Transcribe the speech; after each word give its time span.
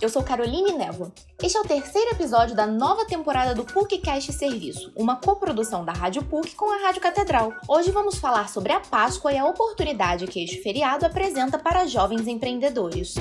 eu 0.00 0.08
sou 0.08 0.22
Caroline 0.22 0.72
Névoa. 0.72 1.12
Este 1.42 1.56
é 1.56 1.60
o 1.60 1.64
terceiro 1.64 2.10
episódio 2.10 2.54
da 2.54 2.66
nova 2.66 3.04
temporada 3.06 3.54
do 3.54 3.64
PUCcast 3.64 4.32
Serviço, 4.32 4.92
uma 4.96 5.16
coprodução 5.16 5.84
da 5.84 5.92
Rádio 5.92 6.24
PUC 6.24 6.54
com 6.54 6.70
a 6.70 6.86
Rádio 6.86 7.00
Catedral. 7.00 7.52
Hoje 7.68 7.90
vamos 7.90 8.16
falar 8.16 8.48
sobre 8.48 8.72
a 8.72 8.80
Páscoa 8.80 9.32
e 9.32 9.38
a 9.38 9.46
oportunidade 9.46 10.26
que 10.26 10.42
este 10.42 10.60
feriado 10.62 11.06
apresenta 11.06 11.58
para 11.58 11.86
jovens 11.86 12.26
empreendedores. 12.26 13.14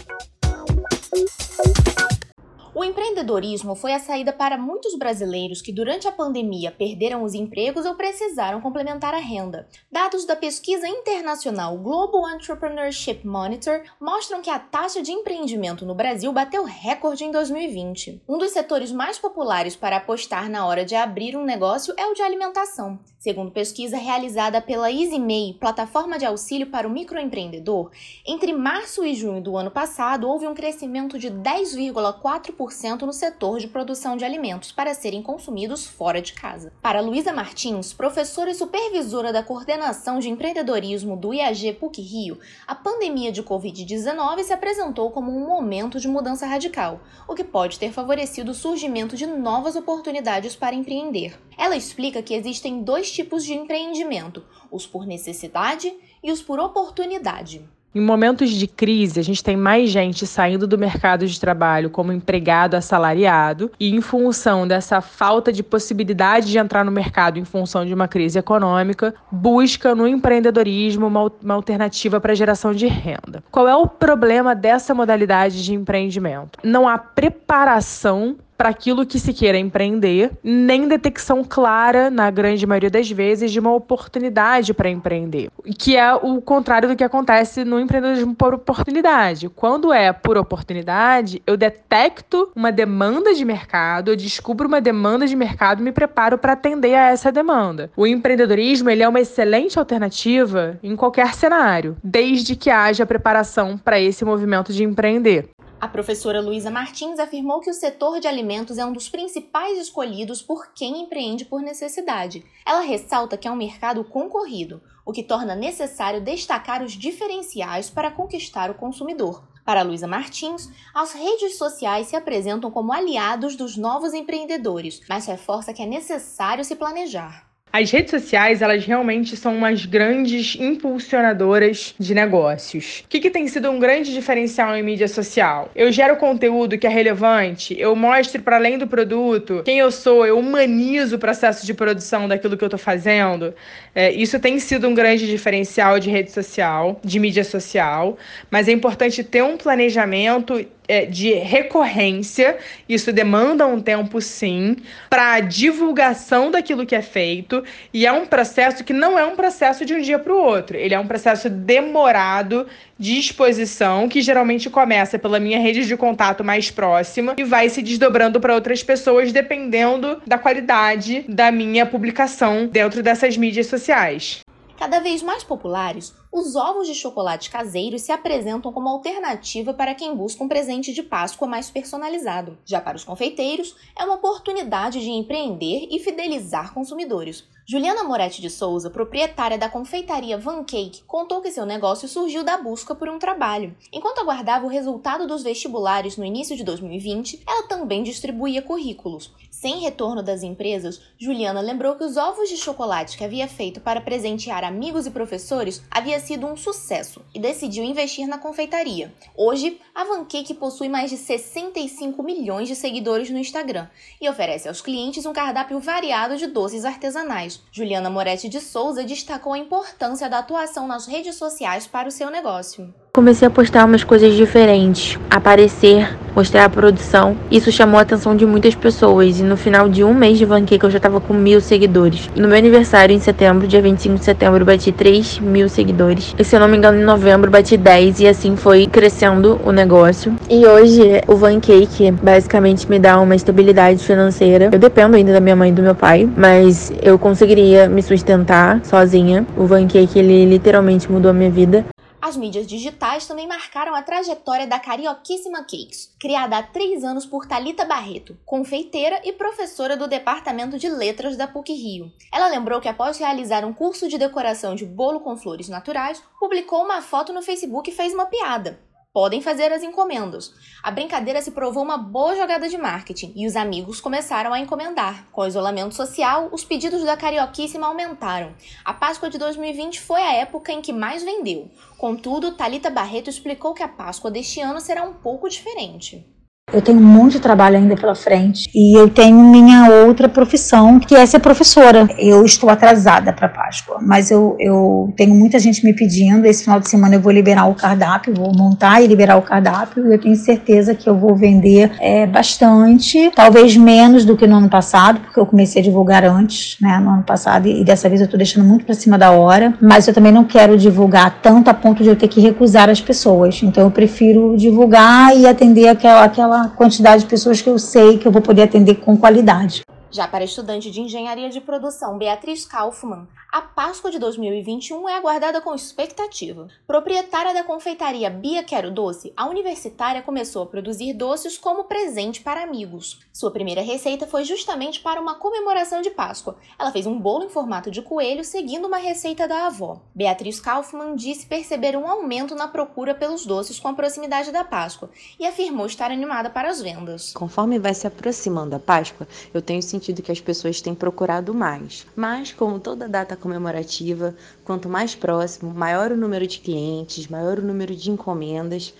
O 2.77 2.83
empreendedorismo 2.83 3.73
foi 3.73 3.93
a 3.93 3.99
saída 3.99 4.33
para 4.33 4.57
muitos 4.57 4.95
brasileiros 4.95 5.61
que, 5.61 5.71
durante 5.71 6.09
a 6.09 6.11
pandemia, 6.11 6.69
perderam 6.69 7.23
os 7.23 7.33
empregos 7.33 7.85
ou 7.85 7.95
precisaram 7.95 8.59
complementar 8.59 9.13
a 9.13 9.17
renda. 9.17 9.65
Dados 9.89 10.25
da 10.25 10.35
pesquisa 10.35 10.85
internacional 10.85 11.77
Global 11.77 12.29
Entrepreneurship 12.31 13.25
Monitor 13.25 13.81
mostram 13.97 14.41
que 14.41 14.49
a 14.49 14.59
taxa 14.59 15.01
de 15.01 15.13
empreendimento 15.13 15.85
no 15.85 15.95
Brasil 15.95 16.33
bateu 16.33 16.65
recorde 16.65 17.23
em 17.23 17.31
2020. 17.31 18.21
Um 18.27 18.37
dos 18.37 18.51
setores 18.51 18.91
mais 18.91 19.17
populares 19.17 19.77
para 19.77 19.95
apostar 19.95 20.49
na 20.49 20.67
hora 20.67 20.83
de 20.83 20.95
abrir 20.95 21.37
um 21.37 21.45
negócio 21.45 21.93
é 21.95 22.05
o 22.05 22.13
de 22.13 22.23
alimentação. 22.23 22.99
Segundo 23.17 23.51
pesquisa 23.51 23.95
realizada 23.95 24.61
pela 24.61 24.91
EasyMay, 24.91 25.55
plataforma 25.61 26.19
de 26.19 26.25
auxílio 26.25 26.67
para 26.67 26.85
o 26.85 26.91
microempreendedor, 26.91 27.89
entre 28.27 28.51
março 28.51 29.05
e 29.05 29.15
junho 29.15 29.41
do 29.41 29.55
ano 29.55 29.71
passado 29.71 30.27
houve 30.27 30.45
um 30.45 30.53
crescimento 30.53 31.17
de 31.17 31.31
10,4% 31.31 32.64
no 33.05 33.13
setor 33.13 33.59
de 33.59 33.67
produção 33.67 34.17
de 34.17 34.25
alimentos 34.25 34.71
para 34.71 34.93
serem 34.93 35.21
consumidos 35.21 35.85
fora 35.85 36.21
de 36.21 36.33
casa. 36.33 36.73
Para 36.81 36.99
Luísa 36.99 37.31
Martins, 37.31 37.93
professora 37.93 38.51
e 38.51 38.55
supervisora 38.55 39.31
da 39.31 39.43
coordenação 39.43 40.19
de 40.19 40.29
empreendedorismo 40.29 41.15
do 41.15 41.33
IAG 41.33 41.73
PUC 41.73 42.01
Rio, 42.01 42.39
a 42.65 42.73
pandemia 42.73 43.31
de 43.31 43.43
Covid-19 43.43 44.43
se 44.43 44.53
apresentou 44.53 45.11
como 45.11 45.31
um 45.31 45.47
momento 45.47 45.99
de 45.99 46.07
mudança 46.07 46.45
radical, 46.45 47.01
o 47.27 47.35
que 47.35 47.43
pode 47.43 47.77
ter 47.77 47.91
favorecido 47.91 48.51
o 48.51 48.55
surgimento 48.55 49.15
de 49.15 49.25
novas 49.25 49.75
oportunidades 49.75 50.55
para 50.55 50.75
empreender. 50.75 51.39
Ela 51.57 51.75
explica 51.77 52.23
que 52.23 52.33
existem 52.33 52.83
dois 52.83 53.11
tipos 53.11 53.43
de 53.43 53.53
empreendimento: 53.53 54.43
os 54.71 54.87
por 54.87 55.05
necessidade 55.05 55.95
e 56.23 56.31
os 56.31 56.41
por 56.41 56.59
oportunidade. 56.59 57.67
Em 57.95 58.01
momentos 58.01 58.49
de 58.49 58.67
crise, 58.67 59.21
a 59.21 59.23
gente 59.23 59.41
tem 59.41 59.55
mais 59.55 59.89
gente 59.89 60.27
saindo 60.27 60.67
do 60.67 60.77
mercado 60.77 61.25
de 61.25 61.39
trabalho 61.39 61.89
como 61.89 62.11
empregado 62.11 62.75
assalariado, 62.75 63.71
e 63.79 63.95
em 63.95 64.01
função 64.01 64.67
dessa 64.67 64.99
falta 64.99 65.49
de 65.49 65.63
possibilidade 65.63 66.51
de 66.51 66.57
entrar 66.57 66.83
no 66.83 66.91
mercado 66.91 67.39
em 67.39 67.45
função 67.45 67.85
de 67.85 67.93
uma 67.93 68.05
crise 68.05 68.37
econômica, 68.37 69.15
busca 69.31 69.95
no 69.95 70.05
empreendedorismo 70.05 71.07
uma, 71.07 71.31
uma 71.41 71.53
alternativa 71.53 72.19
para 72.19 72.35
geração 72.35 72.73
de 72.73 72.85
renda. 72.85 73.41
Qual 73.49 73.65
é 73.65 73.75
o 73.77 73.87
problema 73.87 74.53
dessa 74.53 74.93
modalidade 74.93 75.63
de 75.63 75.73
empreendimento? 75.73 76.59
Não 76.61 76.89
há 76.89 76.97
preparação 76.97 78.35
para 78.57 78.69
aquilo 78.69 79.05
que 79.05 79.19
se 79.19 79.33
queira 79.33 79.57
empreender, 79.57 80.31
nem 80.43 80.87
detecção 80.87 81.43
clara, 81.43 82.09
na 82.09 82.31
grande 82.31 82.65
maioria 82.65 82.89
das 82.89 83.09
vezes, 83.09 83.51
de 83.51 83.59
uma 83.59 83.73
oportunidade 83.73 84.73
para 84.73 84.89
empreender. 84.89 85.49
Que 85.77 85.97
é 85.97 86.13
o 86.13 86.41
contrário 86.41 86.87
do 86.87 86.95
que 86.95 87.03
acontece 87.03 87.65
no 87.65 87.79
empreendedorismo 87.79 88.35
por 88.35 88.53
oportunidade. 88.53 89.49
Quando 89.49 89.91
é 89.91 90.11
por 90.13 90.37
oportunidade, 90.37 91.41
eu 91.45 91.57
detecto 91.57 92.49
uma 92.55 92.71
demanda 92.71 93.33
de 93.33 93.43
mercado, 93.43 94.11
eu 94.11 94.15
descubro 94.15 94.67
uma 94.67 94.81
demanda 94.81 95.27
de 95.27 95.35
mercado 95.35 95.81
e 95.81 95.83
me 95.83 95.91
preparo 95.91 96.37
para 96.37 96.53
atender 96.53 96.95
a 96.95 97.09
essa 97.09 97.31
demanda. 97.31 97.91
O 97.95 98.07
empreendedorismo 98.07 98.89
ele 98.89 99.03
é 99.03 99.09
uma 99.09 99.19
excelente 99.19 99.77
alternativa 99.77 100.79
em 100.81 100.95
qualquer 100.95 101.33
cenário, 101.33 101.97
desde 102.03 102.55
que 102.55 102.69
haja 102.69 103.05
preparação 103.05 103.77
para 103.77 103.99
esse 103.99 104.23
movimento 104.23 104.71
de 104.71 104.83
empreender. 104.83 105.49
A 105.85 105.87
professora 105.87 106.41
Luísa 106.41 106.71
Martins 106.71 107.19
afirmou 107.19 107.59
que 107.59 107.69
o 107.69 107.73
setor 107.73 108.19
de 108.19 108.27
alimentos 108.27 108.79
é 108.79 108.83
um 108.83 108.91
dos 108.91 109.07
principais 109.07 109.77
escolhidos 109.77 110.41
por 110.41 110.73
quem 110.73 111.03
empreende 111.03 111.45
por 111.45 111.61
necessidade. 111.61 112.43
Ela 112.65 112.79
ressalta 112.79 113.37
que 113.37 113.47
é 113.47 113.51
um 113.51 113.55
mercado 113.55 114.03
concorrido, 114.03 114.81
o 115.05 115.11
que 115.13 115.21
torna 115.21 115.53
necessário 115.53 116.19
destacar 116.19 116.81
os 116.81 116.93
diferenciais 116.93 117.87
para 117.87 118.09
conquistar 118.09 118.71
o 118.71 118.73
consumidor. 118.73 119.43
Para 119.63 119.83
Luísa 119.83 120.07
Martins, 120.07 120.71
as 120.91 121.13
redes 121.13 121.55
sociais 121.55 122.07
se 122.07 122.15
apresentam 122.15 122.71
como 122.71 122.91
aliados 122.91 123.55
dos 123.55 123.77
novos 123.77 124.11
empreendedores, 124.11 125.03
mas 125.07 125.27
reforça 125.27 125.71
que 125.71 125.83
é 125.83 125.85
necessário 125.85 126.65
se 126.65 126.75
planejar. 126.75 127.44
As 127.77 127.91
redes 127.91 128.09
sociais, 128.09 128.61
elas 128.61 128.85
realmente 128.85 129.35
são 129.35 129.53
umas 129.53 129.85
grandes 129.85 130.55
impulsionadoras 130.57 131.93
de 131.99 132.15
negócios. 132.15 133.03
O 133.03 133.09
que, 133.09 133.19
que 133.19 133.29
tem 133.29 133.49
sido 133.49 133.69
um 133.69 133.79
grande 133.79 134.13
diferencial 134.13 134.73
em 134.77 134.81
mídia 134.81 135.09
social? 135.09 135.69
Eu 135.75 135.91
gero 135.91 136.15
conteúdo 136.15 136.77
que 136.77 136.87
é 136.87 136.89
relevante, 136.89 137.75
eu 137.77 137.93
mostro 137.93 138.41
para 138.41 138.55
além 138.55 138.77
do 138.77 138.87
produto 138.87 139.61
quem 139.65 139.77
eu 139.77 139.91
sou, 139.91 140.25
eu 140.25 140.39
humanizo 140.39 141.17
o 141.17 141.19
processo 141.19 141.65
de 141.65 141.73
produção 141.73 142.29
daquilo 142.29 142.55
que 142.55 142.63
eu 142.63 142.67
estou 142.67 142.79
fazendo. 142.79 143.53
É, 143.93 144.09
isso 144.09 144.39
tem 144.39 144.57
sido 144.57 144.87
um 144.87 144.93
grande 144.93 145.27
diferencial 145.27 145.99
de 145.99 146.09
rede 146.09 146.31
social, 146.31 146.97
de 147.03 147.19
mídia 147.19 147.43
social, 147.43 148.17
mas 148.49 148.69
é 148.69 148.71
importante 148.71 149.21
ter 149.21 149.43
um 149.43 149.57
planejamento 149.57 150.65
de 151.09 151.33
recorrência, 151.33 152.57
isso 152.87 153.11
demanda 153.11 153.65
um 153.65 153.81
tempo 153.81 154.21
sim, 154.21 154.77
para 155.09 155.39
divulgação 155.39 156.51
daquilo 156.51 156.85
que 156.85 156.95
é 156.95 157.01
feito, 157.01 157.63
e 157.93 158.05
é 158.05 158.11
um 158.11 158.25
processo 158.25 158.83
que 158.83 158.93
não 158.93 159.17
é 159.17 159.25
um 159.25 159.35
processo 159.35 159.85
de 159.85 159.93
um 159.93 160.01
dia 160.01 160.19
para 160.19 160.33
o 160.33 160.37
outro, 160.37 160.77
ele 160.77 160.93
é 160.93 160.99
um 160.99 161.07
processo 161.07 161.49
demorado 161.49 162.67
de 162.97 163.17
exposição, 163.19 164.07
que 164.07 164.21
geralmente 164.21 164.69
começa 164.69 165.19
pela 165.19 165.39
minha 165.39 165.59
rede 165.59 165.85
de 165.85 165.97
contato 165.97 166.43
mais 166.43 166.71
próxima 166.71 167.33
e 167.37 167.43
vai 167.43 167.67
se 167.69 167.81
desdobrando 167.81 168.39
para 168.39 168.55
outras 168.55 168.81
pessoas, 168.83 169.31
dependendo 169.31 170.21
da 170.25 170.37
qualidade 170.37 171.25
da 171.27 171.51
minha 171.51 171.85
publicação 171.85 172.67
dentro 172.67 173.03
dessas 173.03 173.35
mídias 173.35 173.67
sociais. 173.67 174.44
Cada 174.77 174.99
vez 174.99 175.23
mais 175.23 175.41
populares, 175.41 176.13
os 176.29 176.55
ovos 176.55 176.85
de 176.85 176.93
chocolate 176.93 177.49
caseiros 177.49 178.01
se 178.01 178.11
apresentam 178.11 178.73
como 178.73 178.89
alternativa 178.89 179.73
para 179.73 179.95
quem 179.95 180.13
busca 180.13 180.43
um 180.43 180.49
presente 180.49 180.93
de 180.93 181.01
Páscoa 181.01 181.47
mais 181.47 181.69
personalizado. 181.69 182.57
Já 182.65 182.81
para 182.81 182.97
os 182.97 183.03
confeiteiros, 183.03 183.73
é 183.97 184.03
uma 184.03 184.15
oportunidade 184.15 184.99
de 184.99 185.09
empreender 185.09 185.87
e 185.89 185.97
fidelizar 185.99 186.73
consumidores. 186.73 187.47
Juliana 187.67 188.03
Moretti 188.03 188.43
de 188.43 188.49
Souza, 188.51 188.91
proprietária 188.91 189.57
da 189.57 189.67
confeitaria 189.67 190.37
Van 190.37 190.63
Cake, 190.63 191.01
contou 191.07 191.41
que 191.41 191.49
seu 191.49 191.65
negócio 191.65 192.07
surgiu 192.07 192.43
da 192.43 192.59
busca 192.59 192.93
por 192.93 193.09
um 193.09 193.17
trabalho. 193.17 193.75
Enquanto 193.91 194.19
aguardava 194.19 194.67
o 194.67 194.69
resultado 194.69 195.25
dos 195.25 195.41
vestibulares 195.41 196.15
no 196.15 196.23
início 196.23 196.55
de 196.55 196.63
2020, 196.63 197.41
ela 197.43 197.67
também 197.67 198.03
distribuía 198.03 198.61
currículos. 198.61 199.33
Sem 199.49 199.79
retorno 199.79 200.21
das 200.21 200.43
empresas, 200.43 201.01
Juliana 201.17 201.59
lembrou 201.59 201.95
que 201.95 202.03
os 202.03 202.17
ovos 202.17 202.49
de 202.49 202.57
chocolate 202.57 203.17
que 203.17 203.23
havia 203.23 203.47
feito 203.47 203.81
para 203.81 203.99
presentear 203.99 204.63
amigos 204.63 205.07
e 205.07 205.11
professores 205.11 205.81
havia 205.89 206.19
sido 206.19 206.45
um 206.45 206.55
sucesso 206.55 207.25
e 207.33 207.39
decidiu 207.39 207.83
investir 207.83 208.27
na 208.27 208.37
confeitaria. 208.37 209.11
Hoje, 209.35 209.81
a 209.95 210.03
Van 210.03 210.23
Cake 210.25 210.53
possui 210.53 210.87
mais 210.87 211.09
de 211.09 211.17
65 211.17 212.21
milhões 212.21 212.67
de 212.67 212.75
seguidores 212.75 213.31
no 213.31 213.39
Instagram 213.39 213.87
e 214.21 214.29
oferece 214.29 214.67
aos 214.67 214.81
clientes 214.81 215.25
um 215.25 215.33
cardápio 215.33 215.79
variado 215.79 216.37
de 216.37 216.45
doces 216.45 216.85
artesanais 216.85 217.54
Juliana 217.71 218.09
Moretti 218.09 218.49
de 218.49 218.59
Souza 218.59 219.03
destacou 219.03 219.53
a 219.53 219.57
importância 219.57 220.29
da 220.29 220.39
atuação 220.39 220.87
nas 220.87 221.05
redes 221.05 221.35
sociais 221.35 221.87
para 221.87 222.07
o 222.07 222.11
seu 222.11 222.29
negócio. 222.29 222.93
Comecei 223.15 223.47
a 223.47 223.49
postar 223.49 223.85
umas 223.85 224.03
coisas 224.03 224.33
diferentes, 224.33 225.17
aparecer, 225.29 226.17
mostrar 226.35 226.65
a 226.65 226.69
produção. 226.69 227.37
Isso 227.49 227.71
chamou 227.71 227.97
a 227.97 228.01
atenção 228.01 228.35
de 228.35 228.45
muitas 228.45 228.75
pessoas. 228.75 229.39
E 229.39 229.43
no 229.43 229.55
final 229.55 229.87
de 229.87 230.03
um 230.03 230.13
mês 230.13 230.37
de 230.37 230.43
Vancake 230.43 230.83
eu 230.83 230.91
já 230.91 230.99
tava 230.99 231.21
com 231.21 231.33
mil 231.33 231.61
seguidores. 231.61 232.29
No 232.35 232.45
meu 232.45 232.57
aniversário, 232.57 233.15
em 233.15 233.19
setembro, 233.21 233.67
dia 233.67 233.81
25 233.81 234.15
de 234.15 234.25
setembro, 234.25 234.59
eu 234.59 234.65
bati 234.65 234.91
3 234.91 235.39
mil 235.39 235.69
seguidores. 235.69 236.35
E 236.37 236.43
se 236.43 236.57
eu 236.57 236.59
não 236.59 236.67
me 236.67 236.75
engano, 236.75 236.99
em 236.99 237.05
novembro 237.05 237.49
bati 237.49 237.77
10 237.77 238.19
e 238.19 238.27
assim 238.27 238.57
foi 238.57 238.85
crescendo 238.85 239.61
o 239.63 239.71
negócio. 239.71 240.35
E 240.49 240.65
hoje 240.65 241.21
o 241.25 241.37
Vancake 241.37 242.11
basicamente 242.11 242.89
me 242.89 242.99
dá 242.99 243.17
uma 243.21 243.33
estabilidade 243.33 244.03
financeira. 244.03 244.71
Eu 244.73 244.79
dependo 244.79 245.15
ainda 245.15 245.31
da 245.31 245.39
minha 245.39 245.55
mãe 245.55 245.69
e 245.69 245.73
do 245.73 245.81
meu 245.81 245.95
pai, 245.95 246.29
mas 246.35 246.91
eu 247.01 247.17
conseguiria 247.17 247.87
me 247.87 248.03
sustentar 248.03 248.81
sozinha. 248.83 249.47
O 249.55 249.65
Vancake 249.65 250.19
ele 250.19 250.43
literalmente 250.43 251.09
mudou 251.09 251.31
a 251.31 251.33
minha 251.33 251.49
vida. 251.49 251.85
As 252.25 252.35
mídias 252.35 252.65
digitais 252.65 253.27
também 253.27 253.47
marcaram 253.47 253.93
a 253.93 254.01
trajetória 254.01 254.65
da 254.65 254.79
Carioquíssima 254.79 255.59
Cakes, 255.59 256.11
criada 256.19 256.57
há 256.57 256.63
três 256.63 257.03
anos 257.03 257.23
por 257.23 257.45
Talita 257.45 257.85
Barreto, 257.85 258.35
confeiteira 258.43 259.21
e 259.23 259.31
professora 259.31 259.95
do 259.95 260.07
Departamento 260.07 260.79
de 260.79 260.89
Letras 260.89 261.37
da 261.37 261.47
PUC 261.47 261.71
Rio. 261.71 262.11
Ela 262.33 262.47
lembrou 262.47 262.81
que 262.81 262.87
após 262.87 263.19
realizar 263.19 263.63
um 263.63 263.71
curso 263.71 264.07
de 264.07 264.17
decoração 264.17 264.73
de 264.73 264.87
bolo 264.87 265.19
com 265.19 265.37
flores 265.37 265.69
naturais, 265.69 266.19
publicou 266.39 266.83
uma 266.83 266.99
foto 266.99 267.31
no 267.31 267.43
Facebook 267.43 267.91
e 267.91 267.93
fez 267.93 268.11
uma 268.11 268.25
piada 268.25 268.79
podem 269.15 269.39
fazer 269.39 269.71
as 269.71 269.81
encomendas. 269.81 270.53
A 270.83 270.91
brincadeira 270.91 271.41
se 271.41 271.51
provou 271.51 271.81
uma 271.81 271.97
boa 271.97 272.35
jogada 272.35 272.67
de 272.67 272.77
marketing 272.77 273.31
e 273.33 273.47
os 273.47 273.55
amigos 273.55 274.01
começaram 274.01 274.51
a 274.51 274.59
encomendar. 274.59 275.29
Com 275.31 275.39
o 275.39 275.47
isolamento 275.47 275.95
social, 275.95 276.49
os 276.51 276.65
pedidos 276.65 277.01
da 277.01 277.15
Carioquíssima 277.15 277.87
aumentaram. 277.87 278.53
A 278.83 278.93
Páscoa 278.93 279.29
de 279.29 279.37
2020 279.37 280.01
foi 280.01 280.21
a 280.21 280.33
época 280.33 280.73
em 280.73 280.81
que 280.81 280.91
mais 280.91 281.23
vendeu. 281.23 281.71
Contudo, 281.97 282.57
Talita 282.57 282.89
Barreto 282.89 283.29
explicou 283.29 283.73
que 283.73 283.83
a 283.83 283.87
Páscoa 283.87 284.29
deste 284.29 284.59
ano 284.59 284.81
será 284.81 285.03
um 285.03 285.13
pouco 285.13 285.47
diferente. 285.47 286.34
Eu 286.75 286.81
tenho 286.81 286.99
muito 286.99 287.39
trabalho 287.39 287.77
ainda 287.77 287.95
pela 287.95 288.13
frente 288.13 288.69
e 288.75 288.99
eu 288.99 289.09
tenho 289.09 289.37
minha 289.37 289.89
outra 290.05 290.27
profissão, 290.27 290.99
que 290.99 291.15
é 291.15 291.25
ser 291.25 291.39
professora. 291.39 292.07
Eu 292.19 292.43
estou 292.43 292.69
atrasada 292.69 293.31
para 293.31 293.47
Páscoa, 293.47 293.99
mas 294.01 294.29
eu, 294.29 294.57
eu 294.59 295.13
tenho 295.15 295.33
muita 295.33 295.57
gente 295.57 295.85
me 295.85 295.95
pedindo. 295.95 296.45
Esse 296.45 296.65
final 296.65 296.79
de 296.79 296.89
semana 296.89 297.15
eu 297.15 297.21
vou 297.21 297.31
liberar 297.31 297.65
o 297.67 297.75
cardápio, 297.75 298.33
vou 298.35 298.51
montar 298.53 299.01
e 299.01 299.07
liberar 299.07 299.37
o 299.37 299.41
cardápio 299.41 299.95
eu 300.11 300.19
tenho 300.19 300.35
certeza 300.35 300.93
que 300.93 301.07
eu 301.09 301.15
vou 301.15 301.35
vender 301.35 301.91
é, 301.99 302.25
bastante, 302.25 303.31
talvez 303.35 303.75
menos 303.75 304.25
do 304.25 304.35
que 304.35 304.47
no 304.47 304.55
ano 304.55 304.69
passado, 304.69 305.19
porque 305.19 305.39
eu 305.39 305.45
comecei 305.45 305.81
a 305.81 305.85
divulgar 305.85 306.23
antes, 306.23 306.77
né, 306.81 306.99
no 306.99 307.11
ano 307.11 307.23
passado, 307.23 307.67
e 307.67 307.83
dessa 307.83 308.09
vez 308.09 308.21
eu 308.21 308.25
estou 308.25 308.37
deixando 308.37 308.65
muito 308.65 308.85
para 308.85 308.95
cima 308.95 309.17
da 309.17 309.31
hora, 309.31 309.73
mas 309.81 310.07
eu 310.07 310.13
também 310.13 310.31
não 310.31 310.43
quero 310.43 310.77
divulgar 310.77 311.39
tanto 311.41 311.69
a 311.69 311.73
ponto 311.73 312.03
de 312.03 312.09
eu 312.09 312.15
ter 312.15 312.27
que 312.27 312.39
recusar 312.39 312.89
as 312.89 313.01
pessoas. 313.01 313.61
Então 313.63 313.83
eu 313.83 313.91
prefiro 313.91 314.55
divulgar 314.57 315.35
e 315.35 315.47
atender 315.47 315.87
aquela, 315.87 316.23
aquela 316.23 316.64
quantidade 316.69 317.23
de 317.23 317.29
pessoas 317.29 317.61
que 317.61 317.69
eu 317.69 317.77
sei 317.79 318.17
que 318.17 318.27
eu 318.27 318.31
vou 318.31 318.41
poder 318.41 318.63
atender 318.63 318.95
com 318.95 319.17
qualidade. 319.17 319.83
Já 320.15 320.29
para 320.29 320.45
a 320.45 320.45
estudante 320.45 320.89
de 320.89 321.01
engenharia 321.01 321.49
de 321.49 321.59
produção 321.59 322.17
Beatriz 322.17 322.63
Kaufmann, 322.63 323.27
a 323.51 323.61
Páscoa 323.61 324.11
de 324.11 324.19
2021 324.19 325.09
é 325.09 325.15
aguardada 325.15 325.59
com 325.59 325.75
expectativa. 325.75 326.67
Proprietária 326.87 327.53
da 327.53 327.63
confeitaria 327.63 328.29
Bia 328.29 328.63
Quero 328.63 328.91
Doce, 328.91 329.33
a 329.35 329.45
universitária 329.47 330.21
começou 330.21 330.63
a 330.63 330.65
produzir 330.65 331.13
doces 331.13 331.57
como 331.57 331.85
presente 331.85 332.41
para 332.41 332.63
amigos. 332.63 333.19
Sua 333.31 333.51
primeira 333.51 333.81
receita 333.81 334.25
foi 334.25 334.45
justamente 334.45 335.01
para 335.01 335.21
uma 335.21 335.35
comemoração 335.35 336.01
de 336.01 336.09
Páscoa. 336.09 336.57
Ela 336.79 336.91
fez 336.91 337.05
um 337.05 337.19
bolo 337.19 337.45
em 337.45 337.49
formato 337.49 337.91
de 337.91 338.01
coelho 338.01 338.43
seguindo 338.43 338.87
uma 338.87 338.97
receita 338.97 339.47
da 339.47 339.67
avó. 339.67 340.01
Beatriz 340.13 340.59
Kaufmann 340.59 341.15
disse 341.15 341.45
perceber 341.45 341.97
um 341.97 342.07
aumento 342.07 342.55
na 342.55 342.67
procura 342.67 343.13
pelos 343.13 343.45
doces 343.45 343.79
com 343.79 343.89
a 343.89 343.93
proximidade 343.93 344.51
da 344.51 344.63
Páscoa 344.63 345.09
e 345.37 345.45
afirmou 345.45 345.85
estar 345.85 346.11
animada 346.11 346.49
para 346.49 346.69
as 346.69 346.81
vendas. 346.81 347.33
Conforme 347.33 347.79
vai 347.79 347.93
se 347.93 348.07
aproximando 348.07 348.75
a 348.75 348.79
Páscoa, 348.79 349.27
eu 349.53 349.61
tenho 349.61 349.81
sentido 349.81 350.04
sentido 350.05 350.21
que 350.21 350.31
as 350.31 350.39
pessoas 350.39 350.81
têm 350.81 350.93
procurado 350.93 351.53
mais. 351.53 352.05
Mas, 352.15 352.53
como 352.53 352.79
toda 352.79 353.09
data 353.09 353.35
comemorativa, 353.35 354.35
quanto 354.63 354.87
mais 354.87 355.15
próximo, 355.15 355.73
maior 355.73 356.11
o 356.11 356.17
número 356.17 356.45
de 356.45 356.59
clientes, 356.59 357.27
maior 357.27 357.57
o 357.57 357.65
número 357.65 357.95
de 357.95 358.11
encomendas, 358.11 358.93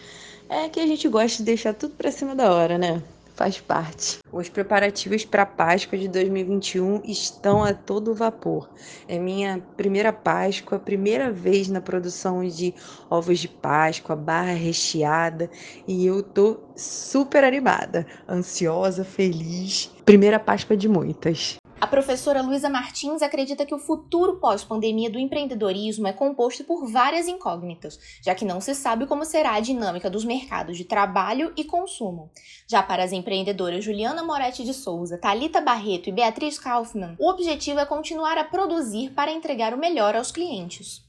é 0.50 0.68
que 0.68 0.80
a 0.80 0.88
gente 0.88 1.08
gosta 1.08 1.38
de 1.38 1.44
deixar 1.44 1.74
tudo 1.74 1.94
para 1.96 2.12
cima 2.12 2.36
da 2.36 2.52
hora, 2.52 2.78
né? 2.78 3.04
Faz 3.36 3.60
parte. 3.60 4.20
Os 4.32 4.50
preparativos 4.50 5.26
para 5.26 5.44
a 5.44 5.46
Páscoa 5.46 6.00
de 6.00 6.08
2021 6.08 7.02
estão 7.04 7.64
a 7.64 7.74
todo 7.74 8.16
vapor. 8.16 8.70
É 9.08 9.20
minha 9.20 9.62
primeira 9.78 10.12
Páscoa, 10.12 10.80
primeira 10.80 11.32
vez 11.32 11.68
na 11.68 11.82
produção 11.82 12.46
de 12.48 12.74
ovos 13.10 13.40
de 13.40 13.48
Páscoa, 13.48 14.16
barra 14.16 14.54
recheada, 14.54 15.50
e 15.88 16.06
eu 16.06 16.24
tô 16.24 16.60
super 16.76 17.44
animada, 17.44 18.08
ansiosa, 18.28 19.04
feliz. 19.04 19.92
Primeira 20.06 20.40
Páscoa 20.40 20.76
de 20.78 20.88
muitas. 20.88 21.58
A 21.80 21.88
professora 21.88 22.42
Luísa 22.42 22.70
Martins 22.70 23.22
acredita 23.22 23.66
que 23.66 23.76
o 23.76 23.80
futuro 23.80 24.38
pós-pandemia 24.40 25.10
do 25.10 25.20
empreendedorismo 25.20 26.08
é 26.08 26.14
composto 26.14 26.64
por 26.64 26.90
várias 26.90 27.28
incógnitas, 27.28 28.00
já 28.24 28.34
que 28.34 28.46
não 28.46 28.62
se 28.62 28.74
sabe 28.74 29.06
como 29.06 29.26
será 29.26 29.56
a 29.56 29.60
dinâmica 29.60 30.10
dos 30.10 30.24
mercados 30.24 30.78
de 30.78 30.86
trabalho 30.86 31.54
e 31.58 31.64
consumo. 31.66 32.32
Já 32.66 32.82
para 32.82 33.04
as 33.04 33.12
empreendedoras 33.12 33.84
Juliana 33.84 34.24
Moretti 34.24 34.64
de 34.64 34.74
Souza, 34.74 35.18
Talita 35.18 35.60
Barreto 35.60 36.10
e 36.10 36.14
Beatriz 36.14 36.58
Kaufmann, 36.58 37.16
o 37.20 37.30
objetivo 37.30 37.80
é 37.80 37.86
continuar 37.86 38.38
a 38.38 38.46
produzir 38.46 39.12
para 39.12 39.32
entregar 39.32 39.74
o 39.74 39.78
melhor 39.78 40.16
aos 40.16 40.32
clientes. 40.32 41.04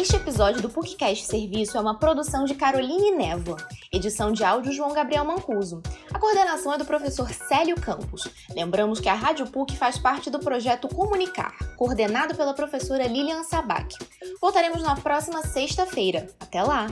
Este 0.00 0.16
episódio 0.16 0.62
do 0.62 0.70
PUCcast 0.70 1.26
Serviço 1.26 1.76
é 1.76 1.80
uma 1.80 1.98
produção 1.98 2.46
de 2.46 2.54
Caroline 2.54 3.10
Névoa, 3.10 3.58
edição 3.92 4.32
de 4.32 4.42
áudio 4.42 4.72
João 4.72 4.94
Gabriel 4.94 5.26
Mancuso. 5.26 5.82
A 6.10 6.18
coordenação 6.18 6.72
é 6.72 6.78
do 6.78 6.86
professor 6.86 7.28
Célio 7.28 7.78
Campos. 7.78 8.26
Lembramos 8.54 8.98
que 8.98 9.10
a 9.10 9.14
Rádio 9.14 9.46
PUC 9.50 9.76
faz 9.76 9.98
parte 9.98 10.30
do 10.30 10.38
projeto 10.38 10.88
Comunicar, 10.88 11.54
coordenado 11.76 12.34
pela 12.34 12.54
professora 12.54 13.06
Lilian 13.06 13.44
Sabac. 13.44 13.94
Voltaremos 14.40 14.82
na 14.82 14.96
próxima 14.96 15.42
sexta-feira. 15.42 16.28
Até 16.40 16.62
lá! 16.62 16.86